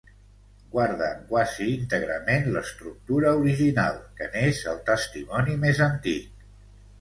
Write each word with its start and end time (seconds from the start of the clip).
Guarda 0.75 1.09
quasi 1.31 1.67
íntegrament 1.73 2.47
l'estructura 2.55 3.35
original, 3.43 4.01
que 4.21 4.31
n'és 4.33 4.63
el 4.73 4.81
testimoni 4.89 5.61
més 5.67 5.85
antic. 5.91 6.43